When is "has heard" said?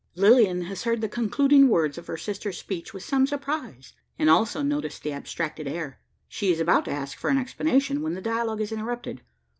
0.63-0.99